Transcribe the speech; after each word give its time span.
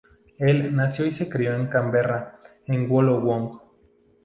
Él 0.39 0.75
nació 0.75 1.05
y 1.05 1.13
se 1.13 1.29
crio 1.29 1.53
en 1.53 1.67
Canberra 1.67 2.39
en 2.65 2.89
Wollongong. 2.89 3.59